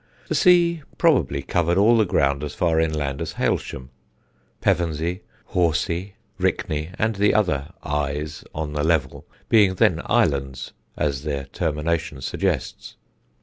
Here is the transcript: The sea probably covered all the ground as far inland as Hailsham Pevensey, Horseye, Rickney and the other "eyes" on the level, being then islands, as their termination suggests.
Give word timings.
The 0.29 0.33
sea 0.33 0.81
probably 0.97 1.43
covered 1.43 1.77
all 1.77 1.95
the 1.97 2.07
ground 2.07 2.43
as 2.43 2.55
far 2.55 2.79
inland 2.79 3.21
as 3.21 3.33
Hailsham 3.33 3.91
Pevensey, 4.59 5.21
Horseye, 5.53 6.13
Rickney 6.39 6.89
and 6.97 7.17
the 7.17 7.35
other 7.35 7.69
"eyes" 7.83 8.43
on 8.55 8.73
the 8.73 8.83
level, 8.83 9.27
being 9.47 9.75
then 9.75 10.01
islands, 10.05 10.73
as 10.97 11.21
their 11.21 11.45
termination 11.45 12.19
suggests. 12.21 12.95